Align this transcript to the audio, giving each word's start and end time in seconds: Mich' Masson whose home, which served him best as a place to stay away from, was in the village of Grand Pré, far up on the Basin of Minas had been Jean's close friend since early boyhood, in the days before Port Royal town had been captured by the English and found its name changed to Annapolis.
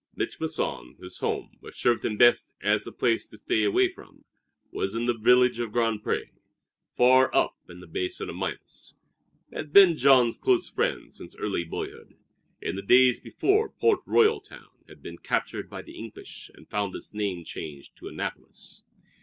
Mich' 0.15 0.39
Masson 0.39 0.95
whose 0.97 1.19
home, 1.19 1.57
which 1.59 1.79
served 1.79 2.03
him 2.03 2.17
best 2.17 2.55
as 2.59 2.87
a 2.87 2.91
place 2.91 3.29
to 3.29 3.37
stay 3.37 3.63
away 3.63 3.87
from, 3.87 4.25
was 4.71 4.95
in 4.95 5.05
the 5.05 5.13
village 5.13 5.59
of 5.59 5.71
Grand 5.71 6.01
Pré, 6.01 6.31
far 6.97 7.29
up 7.35 7.55
on 7.69 7.81
the 7.81 7.85
Basin 7.85 8.27
of 8.27 8.35
Minas 8.35 8.95
had 9.53 9.71
been 9.71 9.95
Jean's 9.95 10.39
close 10.39 10.67
friend 10.67 11.13
since 11.13 11.37
early 11.37 11.63
boyhood, 11.63 12.15
in 12.63 12.75
the 12.75 12.81
days 12.81 13.19
before 13.19 13.69
Port 13.69 13.99
Royal 14.07 14.41
town 14.41 14.69
had 14.89 15.03
been 15.03 15.19
captured 15.19 15.69
by 15.69 15.83
the 15.83 15.93
English 15.95 16.49
and 16.55 16.67
found 16.67 16.95
its 16.95 17.13
name 17.13 17.43
changed 17.43 17.95
to 17.97 18.07
Annapolis. 18.07 18.83